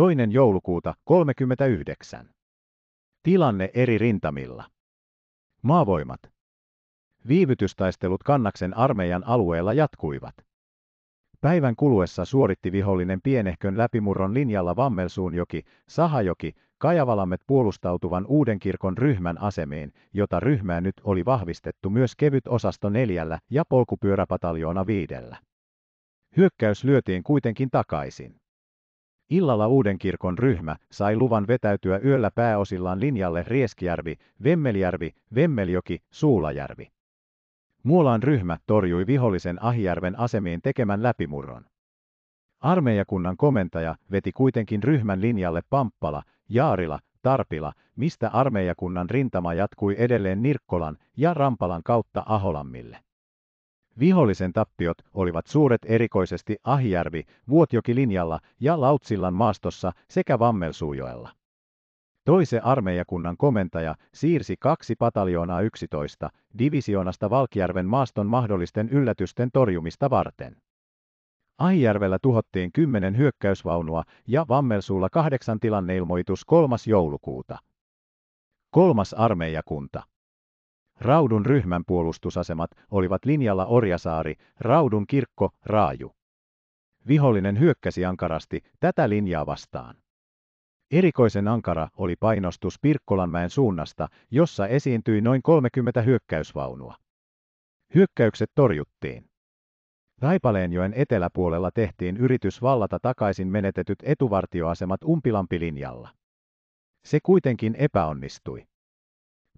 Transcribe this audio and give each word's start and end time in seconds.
Toinen 0.00 0.32
joulukuuta 0.32 0.94
39. 1.04 2.30
Tilanne 3.22 3.70
eri 3.74 3.98
rintamilla. 3.98 4.64
Maavoimat. 5.62 6.20
Viivytystaistelut 7.28 8.22
Kannaksen 8.22 8.76
armeijan 8.76 9.24
alueella 9.26 9.72
jatkuivat. 9.72 10.34
Päivän 11.40 11.76
kuluessa 11.76 12.24
suoritti 12.24 12.72
vihollinen 12.72 13.20
pienehkön 13.22 13.78
läpimurron 13.78 14.34
linjalla 14.34 14.76
Vammelsuunjoki, 14.76 15.62
Sahajoki, 15.88 16.52
Kajavalammet 16.78 17.40
puolustautuvan 17.46 18.26
uuden 18.26 18.58
kirkon 18.58 18.98
ryhmän 18.98 19.40
asemiin, 19.40 19.92
jota 20.12 20.40
ryhmää 20.40 20.80
nyt 20.80 20.94
oli 21.04 21.24
vahvistettu 21.24 21.90
myös 21.90 22.16
kevyt 22.16 22.48
osasto 22.48 22.88
neljällä 22.90 23.38
ja 23.50 23.64
polkupyöräpataljoona 23.68 24.86
viidellä. 24.86 25.36
Hyökkäys 26.36 26.84
lyötiin 26.84 27.22
kuitenkin 27.22 27.70
takaisin. 27.70 28.39
Illalla 29.30 29.66
uuden 29.66 29.98
kirkon 29.98 30.38
ryhmä 30.38 30.76
sai 30.92 31.16
luvan 31.16 31.46
vetäytyä 31.46 32.00
yöllä 32.04 32.30
pääosillaan 32.34 33.00
linjalle 33.00 33.44
Rieskijärvi, 33.46 34.16
Vemmelijärvi, 34.44 35.14
Vemmeljoki, 35.34 36.02
Suulajärvi. 36.10 36.90
Muulaan 37.82 38.22
ryhmä 38.22 38.58
torjui 38.66 39.06
vihollisen 39.06 39.62
Ahijärven 39.64 40.18
asemiin 40.18 40.62
tekemän 40.62 41.02
läpimurron. 41.02 41.64
Armeijakunnan 42.60 43.36
komentaja 43.36 43.94
veti 44.10 44.32
kuitenkin 44.32 44.82
ryhmän 44.82 45.20
linjalle 45.20 45.60
Pamppala, 45.70 46.22
Jaarila, 46.48 46.98
Tarpila, 47.22 47.72
mistä 47.96 48.28
armeijakunnan 48.28 49.10
rintama 49.10 49.54
jatkui 49.54 49.94
edelleen 49.98 50.42
Nirkkolan 50.42 50.96
ja 51.16 51.34
Rampalan 51.34 51.82
kautta 51.84 52.22
Aholammille. 52.26 52.98
Vihollisen 53.98 54.52
tappiot 54.52 54.98
olivat 55.14 55.46
suuret 55.46 55.80
erikoisesti 55.84 56.56
Ahijärvi, 56.64 57.22
Vuotjoki-linjalla 57.48 58.40
ja 58.60 58.80
Lautsillan 58.80 59.34
maastossa 59.34 59.92
sekä 60.08 60.38
Vammelsuujoella. 60.38 61.30
Toise 62.24 62.60
armeijakunnan 62.60 63.36
komentaja 63.36 63.94
siirsi 64.14 64.56
kaksi 64.60 64.94
pataljoonaa 64.98 65.60
11 65.60 66.30
divisioonasta 66.58 67.30
Valkjärven 67.30 67.86
maaston 67.86 68.26
mahdollisten 68.26 68.88
yllätysten 68.88 69.50
torjumista 69.52 70.10
varten. 70.10 70.56
Ahijärvellä 71.58 72.18
tuhottiin 72.22 72.72
kymmenen 72.72 73.16
hyökkäysvaunua 73.16 74.02
ja 74.26 74.46
Vammelsuulla 74.48 75.08
kahdeksan 75.08 75.60
tilanneilmoitus 75.60 76.44
3. 76.44 76.76
joulukuuta. 76.86 77.58
Kolmas 78.70 79.14
armeijakunta. 79.14 80.02
Raudun 81.00 81.46
ryhmän 81.46 81.82
puolustusasemat 81.86 82.70
olivat 82.90 83.24
linjalla 83.24 83.66
Orjasaari, 83.66 84.34
Raudun 84.60 85.06
kirkko, 85.06 85.50
Raaju. 85.66 86.12
Vihollinen 87.08 87.58
hyökkäsi 87.58 88.04
ankarasti 88.04 88.60
tätä 88.80 89.08
linjaa 89.08 89.46
vastaan. 89.46 89.96
Erikoisen 90.90 91.48
ankara 91.48 91.88
oli 91.96 92.16
painostus 92.16 92.78
Pirkkolanmäen 92.82 93.50
suunnasta, 93.50 94.08
jossa 94.30 94.66
esiintyi 94.66 95.20
noin 95.20 95.42
30 95.42 96.02
hyökkäysvaunua. 96.02 96.94
Hyökkäykset 97.94 98.50
torjuttiin. 98.54 99.24
Raipaleenjoen 100.20 100.92
eteläpuolella 100.96 101.70
tehtiin 101.70 102.16
yritys 102.16 102.62
vallata 102.62 102.98
takaisin 103.02 103.48
menetetyt 103.48 103.98
etuvartioasemat 104.02 105.04
Umpilampilinjalla. 105.04 106.08
Se 107.04 107.18
kuitenkin 107.22 107.74
epäonnistui. 107.74 108.69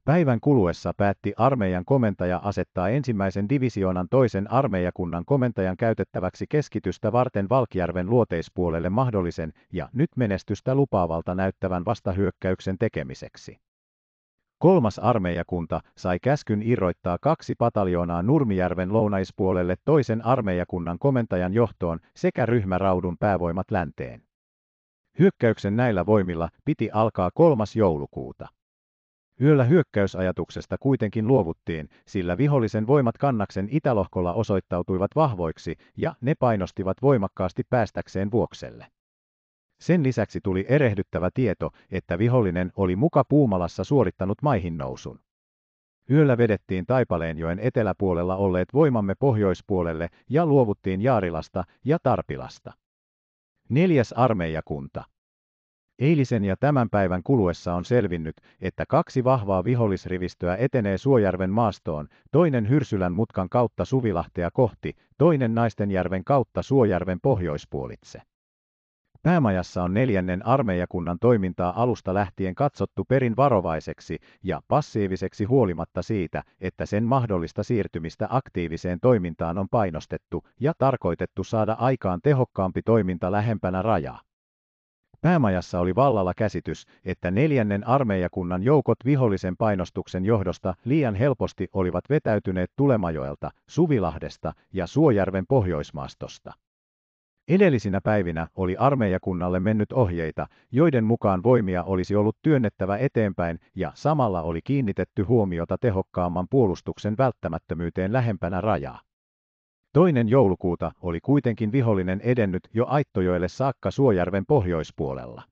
Päivän 0.04 0.40
kuluessa 0.40 0.92
päätti 0.96 1.32
armeijan 1.36 1.84
komentaja 1.84 2.40
asettaa 2.44 2.88
ensimmäisen 2.88 3.48
divisioonan 3.48 4.08
toisen 4.10 4.50
armeijakunnan 4.50 5.24
komentajan 5.24 5.76
käytettäväksi 5.76 6.46
keskitystä 6.48 7.12
varten 7.12 7.48
Valkjärven 7.48 8.10
luoteispuolelle 8.10 8.90
mahdollisen 8.90 9.52
ja 9.72 9.88
nyt 9.92 10.10
menestystä 10.16 10.74
lupaavalta 10.74 11.34
näyttävän 11.34 11.84
vastahyökkäyksen 11.84 12.78
tekemiseksi. 12.78 13.58
Kolmas 14.58 14.98
armeijakunta 14.98 15.80
sai 15.96 16.18
käskyn 16.22 16.62
irroittaa 16.62 17.18
kaksi 17.20 17.54
pataljoonaa 17.58 18.22
Nurmijärven 18.22 18.92
lounaispuolelle 18.92 19.76
toisen 19.84 20.24
armeijakunnan 20.24 20.98
komentajan 20.98 21.54
johtoon 21.54 21.98
sekä 22.16 22.46
ryhmäraudun 22.46 23.18
päävoimat 23.18 23.70
länteen. 23.70 24.22
Hyökkäyksen 25.18 25.76
näillä 25.76 26.06
voimilla 26.06 26.48
piti 26.64 26.90
alkaa 26.92 27.30
kolmas 27.34 27.76
joulukuuta. 27.76 28.48
Yöllä 29.40 29.64
hyökkäysajatuksesta 29.64 30.76
kuitenkin 30.78 31.26
luovuttiin, 31.26 31.88
sillä 32.06 32.38
vihollisen 32.38 32.86
voimat 32.86 33.18
kannaksen 33.18 33.68
itälohkolla 33.70 34.32
osoittautuivat 34.32 35.10
vahvoiksi 35.16 35.76
ja 35.96 36.14
ne 36.20 36.34
painostivat 36.38 37.02
voimakkaasti 37.02 37.62
päästäkseen 37.70 38.30
vuokselle. 38.30 38.86
Sen 39.80 40.02
lisäksi 40.02 40.40
tuli 40.40 40.66
erehdyttävä 40.68 41.30
tieto, 41.34 41.70
että 41.90 42.18
vihollinen 42.18 42.72
oli 42.76 42.96
muka 42.96 43.24
Puumalassa 43.24 43.84
suorittanut 43.84 44.42
maihin 44.42 44.78
nousun. 44.78 45.20
Yöllä 46.10 46.38
vedettiin 46.38 46.86
Taipaleenjoen 46.86 47.58
eteläpuolella 47.58 48.36
olleet 48.36 48.68
voimamme 48.74 49.14
pohjoispuolelle 49.14 50.08
ja 50.30 50.46
luovuttiin 50.46 51.02
Jaarilasta 51.02 51.64
ja 51.84 51.98
Tarpilasta. 52.02 52.72
Neljäs 53.68 54.12
armeijakunta. 54.12 55.04
Eilisen 56.02 56.44
ja 56.44 56.56
tämän 56.56 56.90
päivän 56.90 57.22
kuluessa 57.22 57.74
on 57.74 57.84
selvinnyt, 57.84 58.36
että 58.60 58.84
kaksi 58.88 59.24
vahvaa 59.24 59.64
vihollisrivistöä 59.64 60.56
etenee 60.56 60.98
Suojärven 60.98 61.50
maastoon, 61.50 62.08
toinen 62.32 62.68
Hyrsylän 62.68 63.12
mutkan 63.12 63.48
kautta 63.48 63.84
Suvilahtea 63.84 64.50
kohti, 64.50 64.94
toinen 65.18 65.54
Naistenjärven 65.54 66.24
kautta 66.24 66.62
Suojärven 66.62 67.18
pohjoispuolitse. 67.22 68.22
Päämajassa 69.22 69.82
on 69.82 69.94
neljännen 69.94 70.46
armeijakunnan 70.46 71.18
toimintaa 71.20 71.82
alusta 71.82 72.14
lähtien 72.14 72.54
katsottu 72.54 73.04
perin 73.04 73.36
varovaiseksi 73.36 74.18
ja 74.42 74.60
passiiviseksi 74.68 75.44
huolimatta 75.44 76.02
siitä, 76.02 76.42
että 76.60 76.86
sen 76.86 77.04
mahdollista 77.04 77.62
siirtymistä 77.62 78.26
aktiiviseen 78.30 79.00
toimintaan 79.00 79.58
on 79.58 79.68
painostettu 79.70 80.42
ja 80.60 80.72
tarkoitettu 80.78 81.44
saada 81.44 81.72
aikaan 81.72 82.20
tehokkaampi 82.22 82.82
toiminta 82.82 83.32
lähempänä 83.32 83.82
rajaa. 83.82 84.20
Päämajassa 85.22 85.80
oli 85.80 85.94
vallalla 85.94 86.34
käsitys, 86.34 86.86
että 87.04 87.30
neljännen 87.30 87.86
armeijakunnan 87.86 88.62
joukot 88.62 88.98
vihollisen 89.04 89.56
painostuksen 89.56 90.24
johdosta 90.24 90.74
liian 90.84 91.14
helposti 91.14 91.68
olivat 91.72 92.04
vetäytyneet 92.10 92.70
Tulemajoelta, 92.76 93.50
Suvilahdesta 93.68 94.52
ja 94.72 94.86
Suojärven 94.86 95.46
pohjoismaastosta. 95.48 96.52
Edellisinä 97.48 98.00
päivinä 98.00 98.46
oli 98.54 98.76
armeijakunnalle 98.76 99.60
mennyt 99.60 99.92
ohjeita, 99.92 100.46
joiden 100.72 101.04
mukaan 101.04 101.42
voimia 101.42 101.84
olisi 101.84 102.16
ollut 102.16 102.36
työnnettävä 102.42 102.96
eteenpäin 102.96 103.58
ja 103.74 103.92
samalla 103.94 104.42
oli 104.42 104.60
kiinnitetty 104.64 105.22
huomiota 105.22 105.76
tehokkaamman 105.78 106.46
puolustuksen 106.50 107.14
välttämättömyyteen 107.18 108.12
lähempänä 108.12 108.60
rajaa. 108.60 109.00
Toinen 109.92 110.28
joulukuuta 110.28 110.92
oli 111.00 111.20
kuitenkin 111.20 111.72
vihollinen 111.72 112.20
edennyt 112.20 112.68
jo 112.74 112.86
Aittojoelle 112.88 113.48
saakka 113.48 113.90
Suojärven 113.90 114.46
pohjoispuolella. 114.46 115.42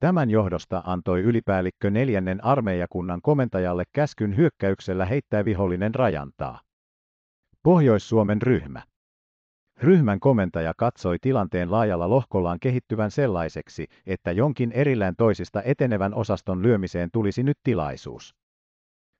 Tämän 0.00 0.30
johdosta 0.30 0.82
antoi 0.86 1.20
ylipäällikkö 1.20 1.90
neljännen 1.90 2.44
armeijakunnan 2.44 3.22
komentajalle 3.22 3.84
käskyn 3.92 4.36
hyökkäyksellä 4.36 5.04
heittää 5.04 5.44
vihollinen 5.44 5.94
rajantaa. 5.94 6.60
Pohjois-Suomen 7.62 8.42
ryhmä. 8.42 8.82
Ryhmän 9.82 10.20
komentaja 10.20 10.72
katsoi 10.76 11.16
tilanteen 11.20 11.70
laajalla 11.70 12.10
lohkollaan 12.10 12.58
kehittyvän 12.60 13.10
sellaiseksi, 13.10 13.86
että 14.06 14.32
jonkin 14.32 14.72
erillään 14.72 15.14
toisista 15.16 15.62
etenevän 15.62 16.14
osaston 16.14 16.62
lyömiseen 16.62 17.08
tulisi 17.12 17.42
nyt 17.42 17.58
tilaisuus. 17.62 18.34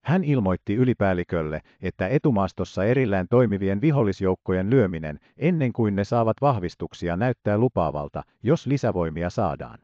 Hän 0.05 0.25
ilmoitti 0.25 0.75
ylipäällikölle, 0.75 1.61
että 1.83 2.09
etumaastossa 2.09 2.85
erillään 2.85 3.27
toimivien 3.31 3.81
vihollisjoukkojen 3.81 4.71
lyöminen, 4.71 5.21
ennen 5.37 5.73
kuin 5.73 5.97
ne 5.97 6.05
saavat 6.05 6.37
vahvistuksia, 6.41 7.17
näyttää 7.17 7.59
lupaavalta, 7.59 8.23
jos 8.43 8.67
lisävoimia 8.67 9.31
saadaan. 9.31 9.79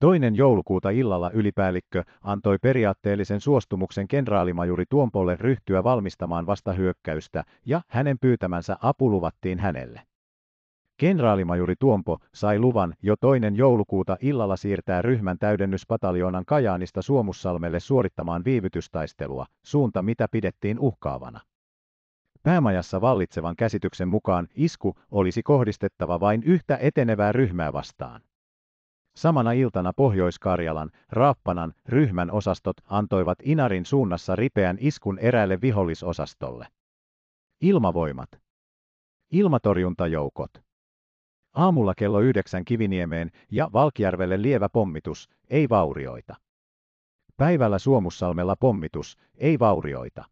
Toinen 0.00 0.36
joulukuuta 0.36 0.90
illalla 0.90 1.30
ylipäällikkö 1.30 2.04
antoi 2.22 2.58
periaatteellisen 2.62 3.40
suostumuksen 3.40 4.08
kenraalimajuri 4.08 4.84
Tuompolle 4.90 5.36
ryhtyä 5.40 5.84
valmistamaan 5.84 6.46
vastahyökkäystä, 6.46 7.44
ja 7.66 7.80
hänen 7.88 8.18
pyytämänsä 8.18 8.76
apu 8.82 9.10
luvattiin 9.10 9.58
hänelle. 9.58 10.09
Kenraalimajuri 11.00 11.74
Tuompo 11.78 12.18
sai 12.34 12.58
luvan 12.58 12.94
jo 13.02 13.14
toinen 13.20 13.56
joulukuuta 13.56 14.16
illalla 14.20 14.56
siirtää 14.56 15.02
ryhmän 15.02 15.38
täydennyspataljoonan 15.38 16.44
Kajaanista 16.44 17.02
Suomussalmelle 17.02 17.80
suorittamaan 17.80 18.44
viivytystaistelua, 18.44 19.46
suunta 19.62 20.02
mitä 20.02 20.28
pidettiin 20.28 20.78
uhkaavana. 20.78 21.40
Päämajassa 22.42 23.00
vallitsevan 23.00 23.56
käsityksen 23.56 24.08
mukaan 24.08 24.48
isku 24.54 24.94
olisi 25.10 25.42
kohdistettava 25.42 26.20
vain 26.20 26.42
yhtä 26.42 26.78
etenevää 26.80 27.32
ryhmää 27.32 27.72
vastaan. 27.72 28.20
Samana 29.16 29.52
iltana 29.52 29.92
Pohjois-Karjalan, 29.96 30.90
Raappanan, 31.12 31.72
ryhmän 31.88 32.30
osastot 32.30 32.76
antoivat 32.86 33.38
Inarin 33.42 33.84
suunnassa 33.84 34.36
ripeän 34.36 34.76
iskun 34.80 35.18
eräälle 35.18 35.60
vihollisosastolle. 35.60 36.66
Ilmavoimat. 37.60 38.28
Ilmatorjuntajoukot. 39.30 40.69
Aamulla 41.54 41.94
kello 41.94 42.20
yhdeksän 42.20 42.64
Kiviniemeen 42.64 43.30
ja 43.50 43.70
Valkjärvelle 43.72 44.42
lievä 44.42 44.68
pommitus, 44.68 45.28
ei 45.48 45.68
vaurioita. 45.68 46.36
Päivällä 47.36 47.78
Suomussalmella 47.78 48.56
pommitus, 48.56 49.16
ei 49.34 49.58
vaurioita. 49.58 50.24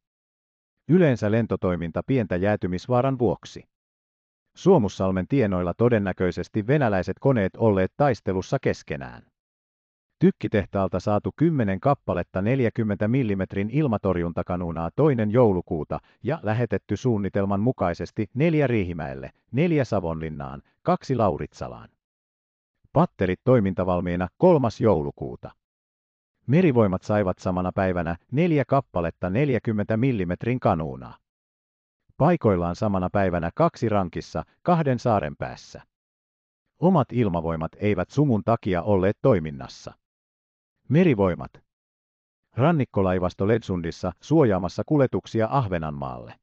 Yleensä 0.88 1.30
lentotoiminta 1.30 2.02
pientä 2.06 2.36
jäätymisvaaran 2.36 3.18
vuoksi. 3.18 3.64
Suomussalmen 4.56 5.28
tienoilla 5.28 5.74
todennäköisesti 5.74 6.66
venäläiset 6.66 7.16
koneet 7.18 7.56
olleet 7.56 7.92
taistelussa 7.96 8.58
keskenään. 8.62 9.22
Tykkitehtaalta 10.18 11.00
saatu 11.00 11.32
10 11.36 11.80
kappaletta 11.80 12.42
40 12.42 13.08
mm 13.08 13.42
ilmatorjuntakanuunaa 13.70 14.90
toinen 14.96 15.30
joulukuuta 15.30 15.98
ja 16.22 16.40
lähetetty 16.42 16.96
suunnitelman 16.96 17.60
mukaisesti 17.60 18.30
neljä 18.34 18.66
Riihimäelle, 18.66 19.30
neljä 19.52 19.84
Savonlinnaan, 19.84 20.62
kaksi 20.82 21.16
Lauritsalaan. 21.16 21.88
Patterit 22.92 23.40
toimintavalmiina 23.44 24.28
3. 24.38 24.68
joulukuuta. 24.80 25.50
Merivoimat 26.46 27.02
saivat 27.02 27.38
samana 27.38 27.72
päivänä 27.74 28.16
neljä 28.32 28.64
kappaletta 28.64 29.30
40 29.30 29.96
mm 29.96 30.58
kanuunaa. 30.60 31.16
Paikoillaan 32.16 32.76
samana 32.76 33.10
päivänä 33.10 33.50
kaksi 33.54 33.88
rankissa, 33.88 34.44
kahden 34.62 34.98
saaren 34.98 35.36
päässä. 35.36 35.82
Omat 36.78 37.12
ilmavoimat 37.12 37.72
eivät 37.76 38.10
sumun 38.10 38.44
takia 38.44 38.82
olleet 38.82 39.18
toiminnassa. 39.22 39.94
Merivoimat. 40.88 41.50
Rannikkolaivasto 42.56 43.48
Ledsundissa 43.48 44.12
suojaamassa 44.20 44.82
kuljetuksia 44.86 45.48
Ahvenanmaalle. 45.50 46.34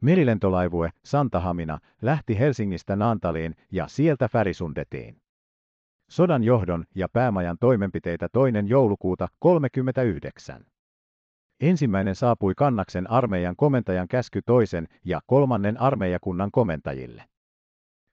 Merilentolaivue 0.00 0.90
Santahamina 1.04 1.78
lähti 2.02 2.38
Helsingistä 2.38 2.96
Naantaliin 2.96 3.54
ja 3.72 3.88
sieltä 3.88 4.28
Färisundetiin. 4.28 5.16
Sodan 6.10 6.44
johdon 6.44 6.84
ja 6.94 7.08
päämajan 7.12 7.56
toimenpiteitä 7.60 8.28
toinen 8.32 8.68
joulukuuta 8.68 9.28
39. 9.38 10.64
Ensimmäinen 11.60 12.14
saapui 12.14 12.52
Kannaksen 12.56 13.10
armeijan 13.10 13.56
komentajan 13.56 14.08
käsky 14.08 14.40
toisen 14.46 14.88
ja 15.04 15.20
kolmannen 15.26 15.80
armeijakunnan 15.80 16.50
komentajille. 16.50 17.24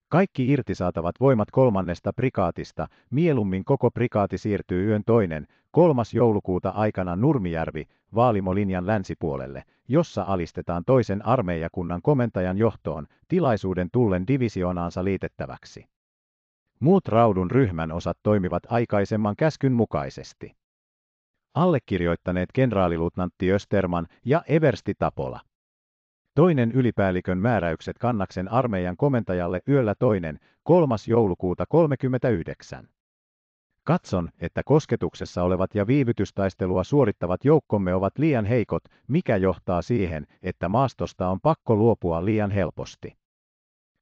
Kaikki 0.09 0.51
irtisaatavat 0.51 1.15
voimat 1.19 1.51
kolmannesta 1.51 2.13
prikaatista, 2.13 2.87
mieluummin 3.09 3.65
koko 3.65 3.91
prikaati 3.91 4.37
siirtyy 4.37 4.87
yön 4.87 5.03
toinen, 5.05 5.47
kolmas 5.71 6.13
joulukuuta 6.13 6.69
aikana 6.69 7.15
Nurmijärvi, 7.15 7.87
Vaalimolinjan 8.15 8.87
länsipuolelle, 8.87 9.63
jossa 9.87 10.23
alistetaan 10.27 10.83
toisen 10.85 11.25
armeijakunnan 11.25 12.01
komentajan 12.01 12.57
johtoon, 12.57 13.07
tilaisuuden 13.27 13.89
tullen 13.91 14.27
divisionaansa 14.27 15.03
liitettäväksi. 15.03 15.85
Muut 16.79 17.07
Raudun 17.07 17.51
ryhmän 17.51 17.91
osat 17.91 18.17
toimivat 18.23 18.63
aikaisemman 18.69 19.35
käskyn 19.35 19.73
mukaisesti. 19.73 20.55
Allekirjoittaneet 21.53 22.49
kenraaliluutnantti 22.53 23.51
Österman 23.51 24.07
ja 24.25 24.43
Eversti 24.47 24.93
Tapola. 24.99 25.39
Toinen 26.35 26.71
ylipäällikön 26.71 27.37
määräykset 27.37 27.97
Kannaksen 27.97 28.51
armeijan 28.51 28.97
komentajalle 28.97 29.61
yöllä 29.69 29.95
toinen, 29.99 30.39
3. 30.63 30.95
joulukuuta 31.07 31.65
39. 31.69 32.87
Katson, 33.83 34.29
että 34.39 34.61
kosketuksessa 34.65 35.43
olevat 35.43 35.75
ja 35.75 35.87
viivytystaistelua 35.87 36.83
suorittavat 36.83 37.45
joukkomme 37.45 37.93
ovat 37.95 38.17
liian 38.17 38.45
heikot, 38.45 38.83
mikä 39.07 39.37
johtaa 39.37 39.81
siihen, 39.81 40.27
että 40.43 40.69
maastosta 40.69 41.29
on 41.29 41.41
pakko 41.41 41.75
luopua 41.75 42.25
liian 42.25 42.51
helposti. 42.51 43.17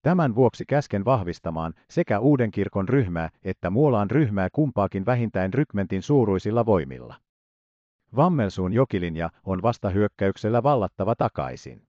Tämän 0.02 0.36
vuoksi 0.36 0.66
käsken 0.66 1.06
vahvistamaan 1.06 1.74
sekä 1.90 2.20
uuden 2.20 2.52
kirkon 2.52 2.90
ryhmää 2.90 3.30
että 3.44 3.70
Muolaan 3.70 4.12
ryhmää 4.12 4.50
kumpaakin 4.52 5.06
vähintään 5.06 5.54
rykmentin 5.54 6.02
suuruisilla 6.02 6.66
voimilla. 6.66 7.16
Vammelsuun 8.16 8.74
jokilinja 8.74 9.30
on 9.44 9.62
vasta 9.62 9.90
hyökkäyksellä 9.90 10.64
vallattava 10.64 11.16
takaisin. 11.16 11.82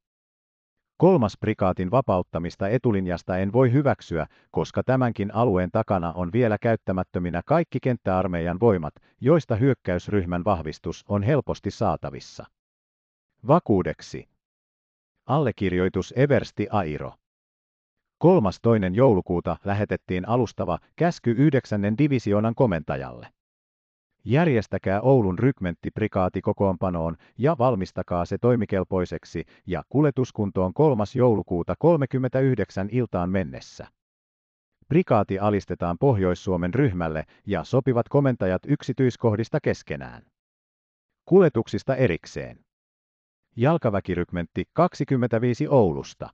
Kolmas 0.97 1.37
prikaatin 1.41 1.91
vapauttamista 1.91 2.69
etulinjasta 2.69 3.39
en 3.39 3.53
voi 3.53 3.73
hyväksyä, 3.73 4.27
koska 4.51 4.83
tämänkin 4.83 5.35
alueen 5.35 5.71
takana 5.71 6.13
on 6.13 6.33
vielä 6.33 6.59
käyttämättöminä 6.59 7.43
kaikki 7.47 7.79
kenttäarmeijan 7.83 8.61
voimat, 8.61 8.95
joista 9.21 9.57
hyökkäysryhmän 9.57 10.45
vahvistus 10.45 11.05
on 11.09 11.23
helposti 11.23 11.71
saatavissa. 11.71 12.47
Vakuudeksi. 13.47 14.29
Allekirjoitus 15.27 16.15
Eversti 16.17 16.67
Airo. 16.71 17.13
Kolmas 18.19 18.59
toinen 18.63 18.95
joulukuuta 18.95 19.57
lähetettiin 19.65 20.29
alustava 20.29 20.79
käsky 20.97 21.31
9. 21.31 21.99
divisioonan 21.99 22.55
komentajalle. 22.55 23.29
Järjestäkää 24.27 25.01
Oulun 25.01 25.39
rykmenttiprikaati 25.39 26.41
kokoonpanoon 26.41 27.17
ja 27.39 27.57
valmistakaa 27.59 28.25
se 28.25 28.39
toimikelpoiseksi 28.39 29.45
ja 29.67 29.83
kuljetuskuntoon 29.89 30.75
3. 30.75 31.05
joulukuuta 31.15 31.75
39 31.79 32.89
iltaan 32.93 33.31
mennessä. 33.31 33.87
Prikaati 34.89 35.39
alistetaan 35.39 35.99
Pohjois-Suomen 35.99 36.75
ryhmälle 36.75 37.25
ja 37.47 37.65
sopivat 37.65 38.09
komentajat 38.09 38.63
yksityiskohdista 38.69 39.59
keskenään. 39.63 40.23
Kuljetuksista 41.25 41.97
erikseen. 41.97 42.59
Jalkaväkirykmentti 43.57 44.65
25 44.73 45.69
Oulusta. 45.69 46.31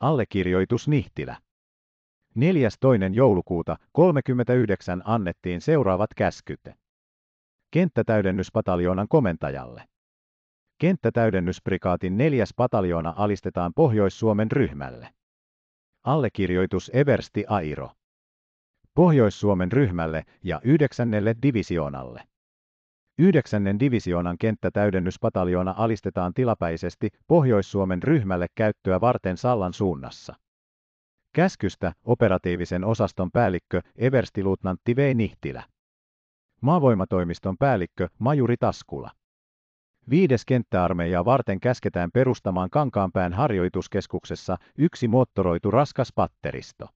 Allekirjoitus 0.00 0.88
Nihtilä. 0.88 1.36
4.2. 2.38 2.44
joulukuuta 3.12 3.76
39 3.92 5.02
annettiin 5.04 5.60
seuraavat 5.60 6.10
käskyt. 6.16 6.79
Kenttätäydennyspataljoonan 7.70 9.08
komentajalle. 9.08 9.82
Kenttätäydennysprikaatin 10.78 12.16
neljäs 12.16 12.54
pataljoona 12.56 13.14
alistetaan 13.16 13.72
Pohjois-Suomen 13.74 14.52
ryhmälle. 14.52 15.08
Allekirjoitus 16.04 16.90
Eversti 16.94 17.44
Airo. 17.48 17.90
Pohjois-Suomen 18.94 19.72
ryhmälle 19.72 20.22
ja 20.44 20.60
yhdeksännelle 20.64 21.34
divisioonalle. 21.42 22.22
Yhdeksännen 23.18 23.80
divisioonan 23.80 24.38
kenttätäydennyspataljoona 24.38 25.74
alistetaan 25.76 26.34
tilapäisesti 26.34 27.08
Pohjois-Suomen 27.26 28.02
ryhmälle 28.02 28.46
käyttöä 28.54 29.00
varten 29.00 29.36
Sallan 29.36 29.72
suunnassa. 29.72 30.34
Käskystä 31.34 31.92
operatiivisen 32.04 32.84
osaston 32.84 33.30
päällikkö 33.30 33.80
Everstiluutnantti 33.96 34.96
V. 34.96 35.16
Nihtilä. 35.16 35.62
Maavoimatoimiston 36.60 37.58
päällikkö 37.58 38.08
Majuri 38.18 38.56
Taskula. 38.56 39.10
Viides 40.10 40.44
kenttäarmeijaa 40.44 41.24
varten 41.24 41.60
käsketään 41.60 42.10
perustamaan 42.12 42.70
Kankaanpään 42.70 43.32
harjoituskeskuksessa 43.32 44.56
yksi 44.78 45.08
moottoroitu 45.08 45.70
raskas 45.70 46.12
patteristo. 46.14 46.88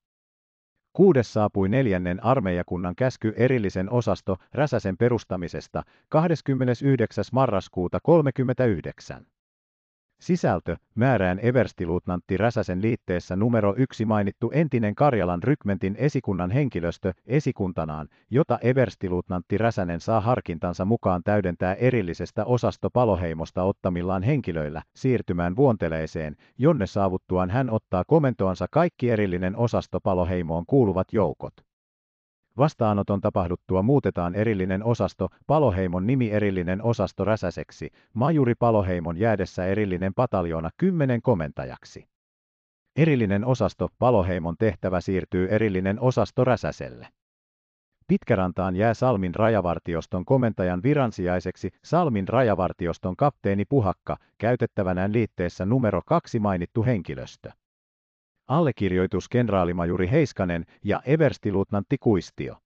Kuudes 0.93 1.33
saapui 1.33 1.69
neljännen 1.69 2.25
armeijakunnan 2.25 2.95
käsky 2.97 3.33
erillisen 3.37 3.91
osasto 3.91 4.37
Räsäsen 4.53 4.97
perustamisesta 4.97 5.83
29. 6.09 7.25
marraskuuta 7.33 7.99
39. 8.03 9.27
Sisältö, 10.25 10.77
määrään 10.95 11.39
everstiluutnantti 11.39 12.37
Räsäsen 12.37 12.83
liitteessä 12.83 13.37
numero 13.37 13.75
yksi 13.77 14.05
mainittu 14.05 14.51
entinen 14.55 14.95
Karjalan 14.95 15.43
rykmentin 15.43 15.95
esikunnan 15.99 16.51
henkilöstö 16.51 17.13
esikuntanaan, 17.27 18.09
jota 18.31 18.59
everstiluutnantti 18.63 19.59
Räsänen 19.59 20.01
saa 20.01 20.21
harkintansa 20.21 20.85
mukaan 20.85 21.23
täydentää 21.25 21.75
erillisestä 21.75 22.45
osasto 22.45 22.91
paloheimosta 22.91 23.63
ottamillaan 23.63 24.23
henkilöillä 24.23 24.83
siirtymään 24.97 25.57
vuonteleeseen, 25.57 26.37
jonne 26.59 26.87
saavuttuaan 26.87 27.51
hän 27.51 27.71
ottaa 27.71 28.05
komentoansa 28.07 28.67
kaikki 28.71 29.11
erillinen 29.11 29.57
osasto 29.57 30.01
paloheimoon 30.01 30.65
kuuluvat 30.67 31.13
joukot. 31.13 31.55
Vastaanoton 32.59 33.21
tapahduttua 33.21 33.83
muutetaan 33.83 34.35
erillinen 34.35 34.85
osasto 34.85 35.29
Paloheimon 35.47 36.07
nimi 36.07 36.31
erillinen 36.31 36.83
osasto 36.83 37.25
Räsäseksi, 37.25 37.91
majuri 38.15 38.55
Paloheimon 38.55 39.17
jäädessä 39.17 39.67
erillinen 39.67 40.15
pataljoona 40.15 40.71
kymmenen 40.77 41.23
komentajaksi. 41.23 42.09
Erillinen 42.97 43.45
osasto 43.45 43.89
Paloheimon 43.99 44.57
tehtävä 44.59 45.01
siirtyy 45.01 45.49
erillinen 45.51 46.01
osasto 46.01 46.45
Räsäselle. 46.45 47.09
Pitkärantaan 48.07 48.77
jää 48.77 48.95
Salmin 48.95 49.35
rajavartioston 49.35 50.25
komentajan 50.25 50.83
viransijaiseksi 50.83 51.71
Salmin 51.85 52.29
rajavartioston 52.29 53.17
kapteeni 53.17 53.65
Puhakka, 53.65 54.17
käytettävänään 54.39 55.13
liitteessä 55.13 55.67
numero 55.67 56.01
kaksi 56.07 56.39
mainittu 56.39 56.85
henkilöstö. 56.85 57.53
Allekirjoitus 58.49 59.29
kenraalimajuri 59.29 60.11
Heiskanen 60.11 60.65
ja 60.85 61.03
everstiluutnantti 61.07 61.99
Kuistio. 61.99 62.57